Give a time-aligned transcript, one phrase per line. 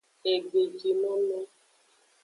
[0.31, 1.39] Egbejinono.